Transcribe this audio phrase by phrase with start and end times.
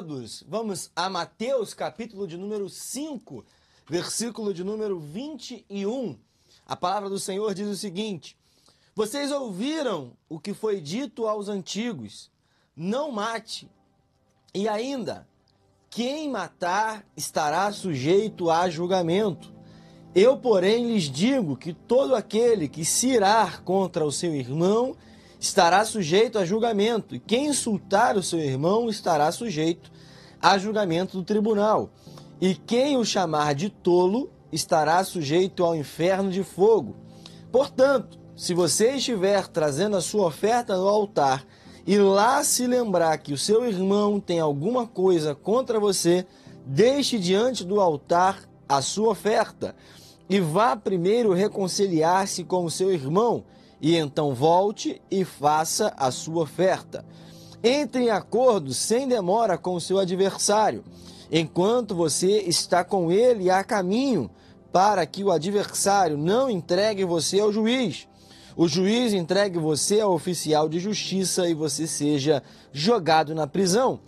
[0.00, 0.42] todos.
[0.48, 3.44] Vamos a Mateus, capítulo de número 5,
[3.86, 6.18] versículo de número 21.
[6.66, 8.34] A palavra do Senhor diz o seguinte:
[8.94, 12.30] Vocês ouviram o que foi dito aos antigos:
[12.74, 13.70] Não mate.
[14.54, 15.28] E ainda,
[15.90, 19.52] quem matar estará sujeito a julgamento.
[20.14, 24.96] Eu, porém, lhes digo que todo aquele que se irar contra o seu irmão
[25.40, 29.90] estará sujeito a julgamento, e quem insultar o seu irmão estará sujeito
[30.40, 31.90] a julgamento do tribunal.
[32.38, 36.94] E quem o chamar de tolo estará sujeito ao inferno de fogo.
[37.50, 41.46] Portanto, se você estiver trazendo a sua oferta no altar
[41.86, 46.26] e lá se lembrar que o seu irmão tem alguma coisa contra você,
[46.66, 49.74] deixe diante do altar a sua oferta
[50.28, 53.44] e vá primeiro reconciliar-se com o seu irmão
[53.80, 57.04] e então volte e faça a sua oferta.
[57.62, 60.84] Entre em acordo sem demora com o seu adversário,
[61.30, 64.30] enquanto você está com ele a caminho,
[64.72, 68.06] para que o adversário não entregue você ao juiz.
[68.56, 74.00] O juiz entregue você ao oficial de justiça e você seja jogado na prisão.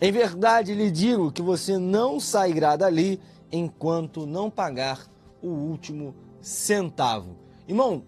[0.00, 3.20] Em verdade lhe digo que você não sairá dali
[3.50, 5.06] enquanto não pagar
[5.42, 7.36] o último centavo.
[7.66, 8.04] Irmão,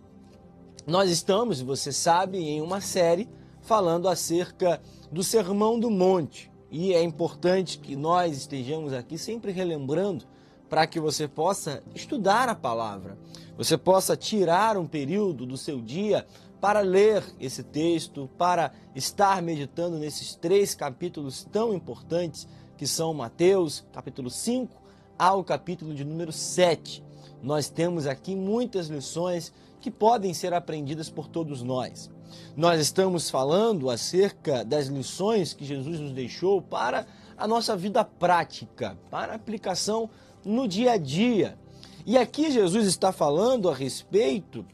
[0.91, 3.29] nós estamos, você sabe, em uma série
[3.63, 6.51] falando acerca do Sermão do Monte.
[6.69, 10.25] E é importante que nós estejamos aqui sempre relembrando
[10.69, 13.17] para que você possa estudar a palavra,
[13.57, 16.27] você possa tirar um período do seu dia
[16.61, 23.85] para ler esse texto, para estar meditando nesses três capítulos tão importantes que são Mateus,
[23.93, 24.75] capítulo 5,
[25.19, 27.03] ao capítulo de número 7.
[27.43, 32.11] Nós temos aqui muitas lições que podem ser aprendidas por todos nós.
[32.57, 38.99] Nós estamos falando acerca das lições que Jesus nos deixou para a nossa vida prática,
[39.11, 40.11] para aplicação
[40.45, 41.59] no dia a dia.
[42.07, 44.65] E aqui Jesus está falando a respeito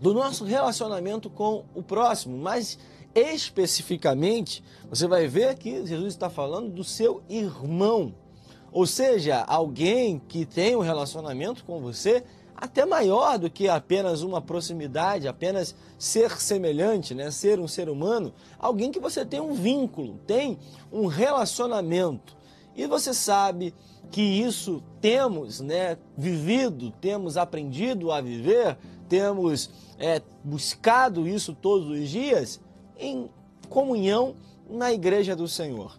[0.00, 2.78] do nosso relacionamento com o próximo, mas
[3.14, 8.14] especificamente, você vai ver que Jesus está falando do seu irmão,
[8.70, 12.22] ou seja, alguém que tem um relacionamento com você
[12.60, 17.30] até maior do que apenas uma proximidade, apenas ser semelhante, né?
[17.30, 20.58] ser um ser humano, alguém que você tem um vínculo, tem
[20.92, 22.36] um relacionamento.
[22.74, 23.72] E você sabe
[24.10, 28.76] que isso temos né, vivido, temos aprendido a viver,
[29.08, 32.60] temos é, buscado isso todos os dias
[32.98, 33.30] em
[33.68, 34.34] comunhão
[34.68, 35.96] na igreja do Senhor.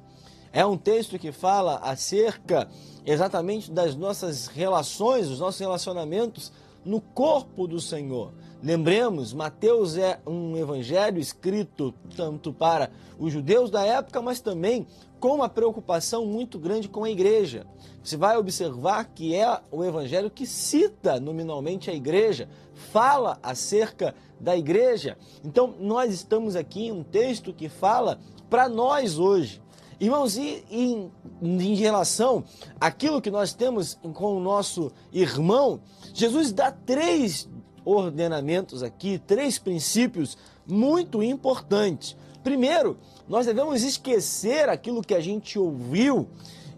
[0.51, 2.67] É um texto que fala acerca
[3.05, 6.51] exatamente das nossas relações, dos nossos relacionamentos
[6.83, 8.33] no corpo do Senhor.
[8.61, 14.85] Lembremos, Mateus é um evangelho escrito tanto para os judeus da época, mas também
[15.19, 17.65] com uma preocupação muito grande com a igreja.
[18.03, 22.49] Você vai observar que é o evangelho que cita nominalmente a igreja,
[22.91, 25.17] fala acerca da igreja.
[25.43, 29.61] Então, nós estamos aqui em um texto que fala para nós hoje.
[29.99, 31.11] Irmãos, e em,
[31.41, 32.43] em relação
[32.79, 35.81] àquilo que nós temos com o nosso irmão,
[36.13, 37.49] Jesus dá três
[37.83, 42.15] ordenamentos aqui, três princípios muito importantes.
[42.41, 46.29] Primeiro, nós devemos esquecer aquilo que a gente ouviu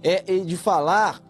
[0.01, 1.21] é, de falar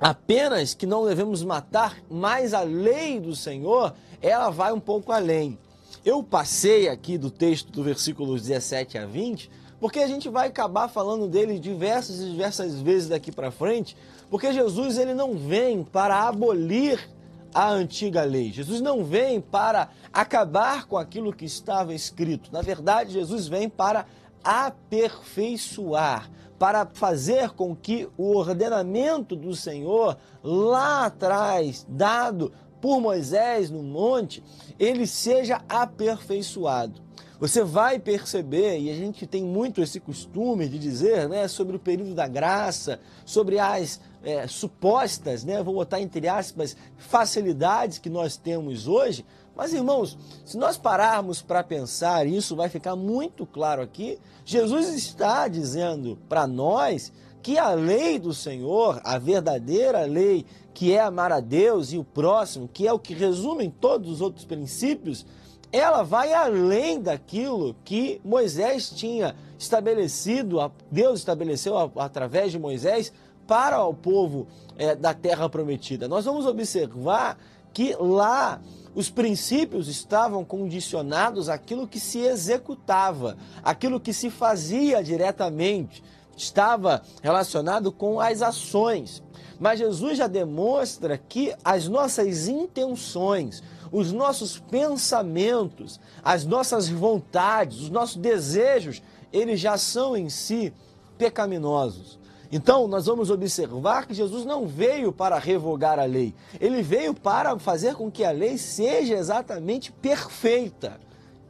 [0.00, 5.58] apenas que não devemos matar, mas a lei do Senhor, ela vai um pouco além.
[6.04, 9.50] Eu passei aqui do texto do versículo 17 a 20
[9.80, 13.96] porque a gente vai acabar falando dele diversas e diversas vezes daqui para frente,
[14.30, 17.08] porque Jesus ele não vem para abolir
[17.54, 18.52] a antiga lei.
[18.52, 22.50] Jesus não vem para acabar com aquilo que estava escrito.
[22.52, 24.04] Na verdade, Jesus vem para
[24.44, 33.82] aperfeiçoar, para fazer com que o ordenamento do Senhor lá atrás, dado por Moisés no
[33.82, 34.42] monte,
[34.78, 37.00] ele seja aperfeiçoado.
[37.38, 41.78] Você vai perceber, e a gente tem muito esse costume de dizer, né, sobre o
[41.78, 48.38] período da graça, sobre as é, supostas, né, vou botar entre aspas, facilidades que nós
[48.38, 49.22] temos hoje.
[49.54, 50.16] Mas, irmãos,
[50.46, 54.18] se nós pararmos para pensar, isso vai ficar muito claro aqui.
[54.44, 57.12] Jesus está dizendo para nós
[57.42, 60.44] que a lei do Senhor, a verdadeira lei,
[60.74, 64.20] que é amar a Deus e o próximo, que é o que resume todos os
[64.20, 65.24] outros princípios,
[65.72, 70.58] ela vai além daquilo que Moisés tinha estabelecido,
[70.90, 73.12] Deus estabeleceu através de Moisés
[73.46, 74.46] para o povo
[74.76, 76.08] é, da terra prometida.
[76.08, 77.38] Nós vamos observar
[77.72, 78.60] que lá
[78.94, 86.02] os princípios estavam condicionados àquilo que se executava, aquilo que se fazia diretamente.
[86.36, 89.22] estava relacionado com as ações.
[89.58, 97.90] Mas Jesus já demonstra que as nossas intenções, os nossos pensamentos, as nossas vontades, os
[97.90, 99.02] nossos desejos,
[99.32, 100.72] eles já são em si
[101.18, 102.18] pecaminosos.
[102.50, 107.58] Então, nós vamos observar que Jesus não veio para revogar a lei, ele veio para
[107.58, 111.00] fazer com que a lei seja exatamente perfeita.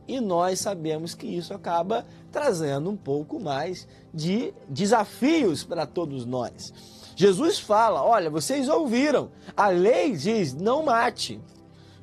[0.08, 6.72] E nós sabemos que isso acaba trazendo um pouco mais de desafios para todos nós.
[7.16, 11.40] Jesus fala: olha, vocês ouviram, a lei diz não mate.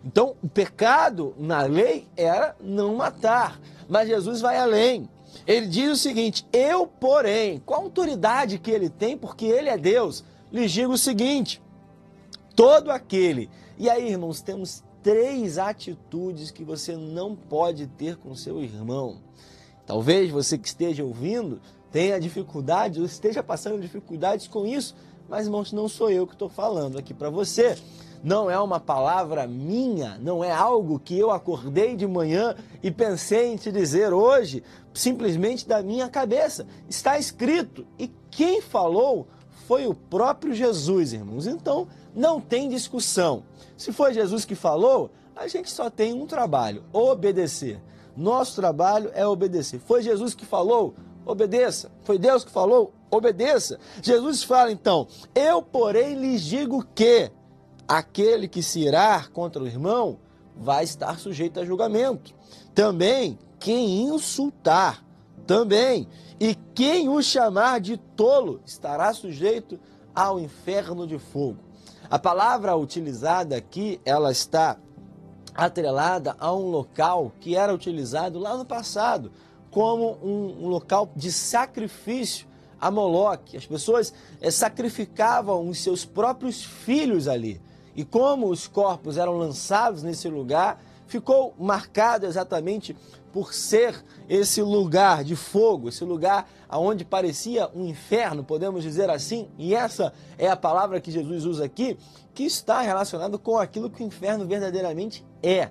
[0.04, 3.60] Então, o pecado na lei era não matar.
[3.88, 5.10] Mas Jesus vai além.
[5.48, 10.24] Ele diz o seguinte: Eu, porém, a autoridade que ele tem, porque ele é Deus,
[10.52, 11.62] lhes digo o seguinte:
[12.56, 13.50] todo aquele.
[13.78, 19.18] E aí, irmãos, temos três atitudes que você não pode ter com seu irmão.
[19.86, 21.60] Talvez você que esteja ouvindo
[21.92, 24.96] tenha dificuldade ou esteja passando dificuldades com isso,
[25.28, 27.78] mas irmãos, não sou eu que estou falando aqui para você
[28.24, 33.52] não é uma palavra minha, não é algo que eu acordei de manhã e pensei
[33.52, 36.66] em te dizer hoje, simplesmente da minha cabeça.
[36.88, 39.28] Está escrito e quem falou
[39.68, 41.48] foi o próprio Jesus, irmãos.
[41.48, 43.44] Então, não tem discussão.
[43.76, 47.82] Se foi Jesus que falou, a gente só tem um trabalho: obedecer.
[48.16, 49.80] Nosso trabalho é obedecer.
[49.80, 50.94] Foi Jesus que falou?
[51.26, 51.92] Obedeça.
[52.04, 52.94] Foi Deus que falou?
[53.12, 53.80] Obedeça.
[54.02, 57.32] Jesus fala então: Eu, porém, lhes digo que
[57.88, 60.20] aquele que se irá contra o irmão
[60.56, 62.34] vai estar sujeito a julgamento.
[62.74, 65.04] Também quem insultar,
[65.48, 66.08] também.
[66.40, 69.80] E quem o chamar de tolo estará sujeito
[70.14, 71.60] ao inferno de fogo.
[72.10, 74.78] A palavra utilizada aqui, ela está
[75.56, 79.32] atrelada a um local que era utilizado lá no passado
[79.72, 82.48] como um, local de sacrifício
[82.80, 83.58] a Moloque.
[83.58, 87.62] As pessoas é, sacrificavam os seus próprios filhos ali.
[87.96, 92.96] E como os corpos eram lançados nesse lugar, ficou marcado exatamente
[93.32, 99.48] por ser esse lugar de fogo, esse lugar aonde parecia um inferno, podemos dizer assim,
[99.58, 101.98] e essa é a palavra que Jesus usa aqui,
[102.34, 105.70] que está relacionado com aquilo que o inferno verdadeiramente é.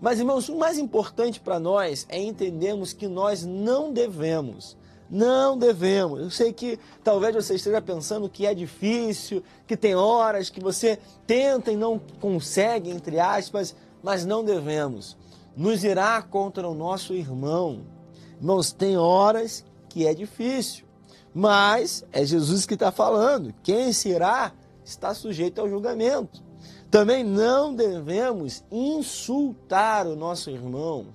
[0.00, 4.76] Mas irmãos, o mais importante para nós é entendermos que nós não devemos
[5.10, 6.20] não devemos.
[6.20, 10.98] Eu sei que talvez você esteja pensando que é difícil, que tem horas que você
[11.26, 15.16] tenta e não consegue, entre aspas, mas não devemos.
[15.56, 17.82] Nos irá contra o nosso irmão.
[18.38, 20.84] Irmãos, tem horas que é difícil,
[21.34, 23.52] mas é Jesus que está falando.
[23.62, 24.52] Quem se irá
[24.84, 26.42] está sujeito ao julgamento.
[26.90, 31.06] Também não devemos insultar o nosso irmão.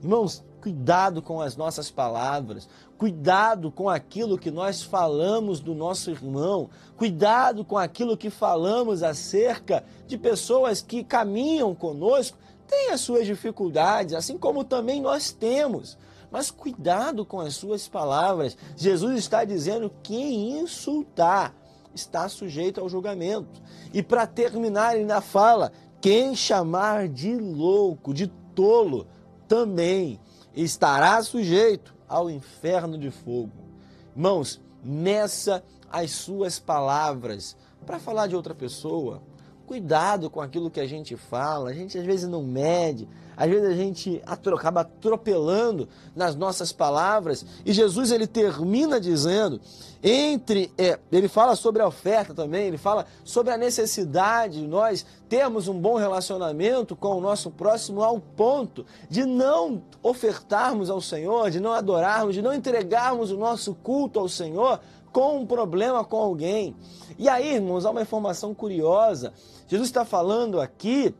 [0.00, 6.70] Irmãos, cuidado com as nossas palavras, cuidado com aquilo que nós falamos do nosso irmão,
[6.96, 14.14] cuidado com aquilo que falamos acerca de pessoas que caminham conosco, têm as suas dificuldades,
[14.14, 15.98] assim como também nós temos.
[16.30, 18.56] Mas cuidado com as suas palavras.
[18.76, 21.54] Jesus está dizendo que quem insultar
[21.94, 23.62] está sujeito ao julgamento.
[23.92, 29.06] E para terminar, ele ainda fala: quem chamar de louco, de tolo,
[29.48, 30.20] também
[30.54, 33.52] estará sujeito ao inferno de fogo.
[34.14, 39.22] Irmãos, meça as suas palavras para falar de outra pessoa.
[39.68, 41.68] Cuidado com aquilo que a gente fala.
[41.68, 43.06] A gente às vezes não mede,
[43.36, 47.44] às vezes a gente acaba atropelando nas nossas palavras.
[47.66, 49.60] E Jesus ele termina dizendo:
[50.02, 50.72] entre.
[50.78, 55.68] É, ele fala sobre a oferta também, ele fala sobre a necessidade de nós termos
[55.68, 61.60] um bom relacionamento com o nosso próximo ao ponto de não ofertarmos ao Senhor, de
[61.60, 64.80] não adorarmos, de não entregarmos o nosso culto ao Senhor
[65.12, 66.74] com um problema com alguém.
[67.18, 69.32] E aí, irmãos, há uma informação curiosa.
[69.66, 71.14] Jesus está falando aqui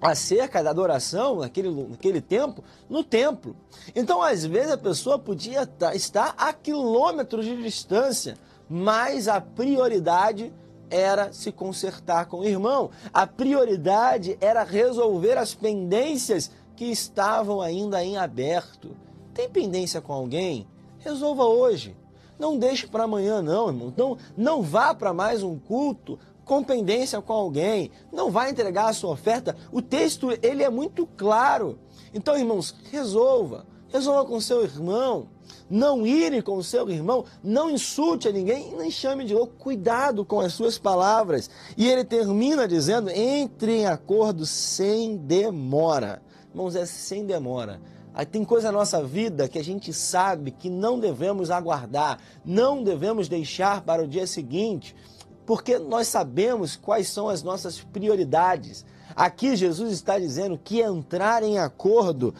[0.00, 3.56] acerca da adoração naquele, naquele tempo no templo.
[3.94, 8.36] Então, às vezes, a pessoa podia estar a quilômetros de distância,
[8.68, 10.52] mas a prioridade
[10.90, 12.90] era se consertar com o irmão.
[13.12, 18.96] A prioridade era resolver as pendências que estavam ainda em aberto.
[19.34, 20.66] Tem pendência com alguém?
[20.98, 21.96] Resolva hoje.
[22.38, 23.94] Não deixe para amanhã, não, irmão.
[23.96, 28.92] Não, não vá para mais um culto com pendência com alguém, não vai entregar a
[28.92, 29.56] sua oferta.
[29.72, 31.78] O texto ele é muito claro.
[32.14, 33.66] Então, irmãos, resolva.
[33.88, 35.28] Resolva com seu irmão.
[35.68, 39.54] Não ire com seu irmão, não insulte a ninguém e nem chame de louco.
[39.58, 41.50] Cuidado com as suas palavras.
[41.76, 46.22] E ele termina dizendo: entre em acordo sem demora.
[46.50, 47.80] Irmãos, é sem demora.
[48.24, 53.28] Tem coisa na nossa vida que a gente sabe que não devemos aguardar, não devemos
[53.28, 54.96] deixar para o dia seguinte,
[55.44, 58.86] porque nós sabemos quais são as nossas prioridades.
[59.16, 62.34] Aqui Jesus está dizendo que entrar em acordo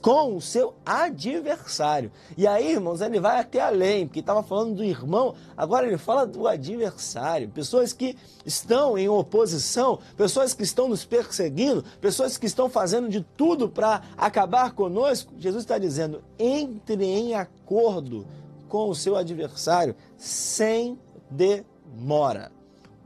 [0.00, 2.10] com o seu adversário.
[2.36, 6.26] E aí, irmãos, ele vai até além, porque estava falando do irmão, agora ele fala
[6.26, 7.48] do adversário.
[7.50, 13.20] Pessoas que estão em oposição, pessoas que estão nos perseguindo, pessoas que estão fazendo de
[13.36, 15.32] tudo para acabar conosco.
[15.38, 18.26] Jesus está dizendo: entre em acordo
[18.68, 20.98] com o seu adversário sem
[21.30, 22.50] demora.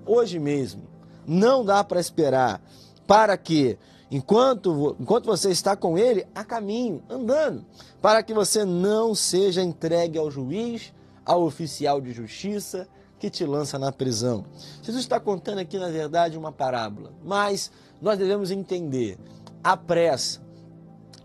[0.06, 0.94] Hoje mesmo.
[1.26, 2.60] Não dá para esperar
[3.06, 3.78] para que
[4.10, 7.64] enquanto, enquanto você está com ele, a caminho, andando,
[8.00, 10.92] para que você não seja entregue ao juiz,
[11.24, 12.86] ao oficial de justiça
[13.18, 14.44] que te lança na prisão.
[14.82, 17.70] Jesus está contando aqui, na verdade, uma parábola, mas
[18.00, 19.18] nós devemos entender
[19.62, 20.42] a pressa,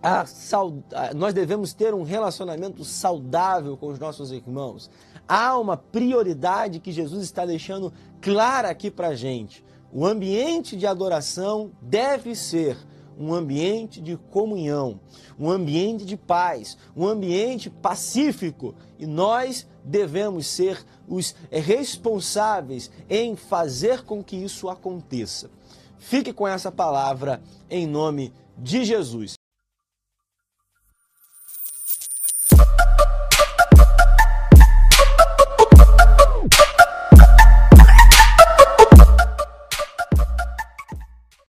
[0.01, 0.81] a saud...
[1.15, 4.89] nós devemos ter um relacionamento saudável com os nossos irmãos.
[5.27, 9.63] Há uma prioridade que Jesus está deixando clara aqui para a gente.
[9.91, 12.77] O ambiente de adoração deve ser
[13.17, 14.99] um ambiente de comunhão,
[15.37, 24.03] um ambiente de paz, um ambiente pacífico e nós devemos ser os responsáveis em fazer
[24.03, 25.49] com que isso aconteça.
[25.97, 29.38] Fique com essa palavra em nome de Jesus.